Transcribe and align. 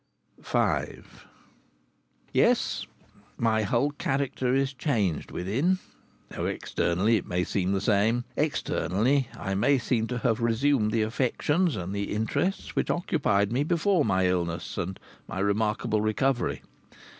V 0.39 0.83
Yes, 2.33 2.87
my 3.37 3.61
whole 3.61 3.91
character 3.91 4.51
is 4.55 4.73
changed, 4.73 5.29
within; 5.29 5.77
though 6.29 6.47
externally 6.47 7.17
it 7.17 7.27
may 7.27 7.43
seem 7.43 7.71
the 7.71 7.79
same. 7.81 8.23
Externally 8.35 9.27
I 9.37 9.53
may 9.53 9.77
seem 9.77 10.07
to 10.07 10.17
have 10.17 10.41
resumed 10.41 10.91
the 10.91 11.03
affections 11.03 11.75
and 11.75 11.93
the 11.93 12.13
interests 12.15 12.75
which 12.75 12.89
occupied 12.89 13.51
me 13.51 13.63
before 13.63 14.03
my 14.03 14.25
illness 14.25 14.75
and 14.75 14.99
my 15.27 15.37
remarkable 15.37 16.01
recovery. 16.01 16.63